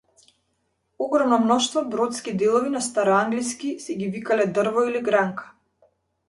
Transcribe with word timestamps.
Огромно 1.05 1.37
мноштво 1.43 1.83
бродски 1.91 2.33
делови 2.43 2.71
на 2.77 2.81
староанглиски 2.87 3.75
си 3.85 3.97
ги 4.01 4.09
викале 4.17 4.49
дрво 4.59 4.83
или 4.89 5.05
гранка. 5.11 5.53